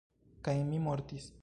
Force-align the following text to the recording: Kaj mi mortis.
Kaj 0.47 0.55
mi 0.71 0.81
mortis. 0.89 1.33